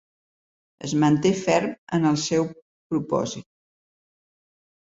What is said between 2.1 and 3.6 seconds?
el seu propòsit.